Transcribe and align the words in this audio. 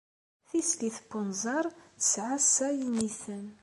Tislit 0.49 0.97
n 1.01 1.05
wenẓar 1.11 1.65
tesɛa 1.99 2.37
sa 2.53 2.67
yiniten. 2.79 3.45